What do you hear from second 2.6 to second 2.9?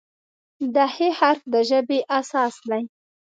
دی.